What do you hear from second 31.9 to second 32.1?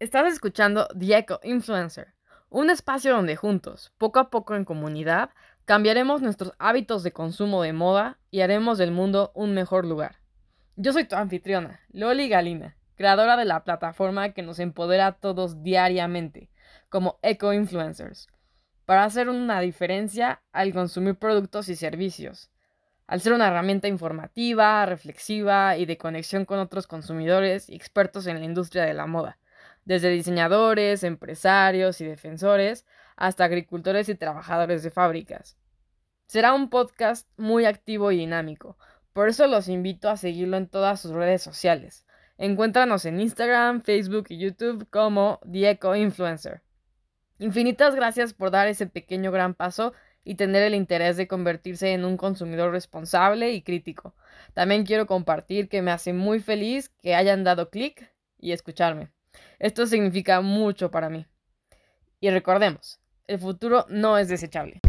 y